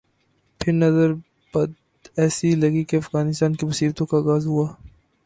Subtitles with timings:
[0.59, 1.13] پھر نظر
[1.53, 4.67] بد ایسی لگی کہ افغانستان کی مصیبتوں کا آغاز ہوا۔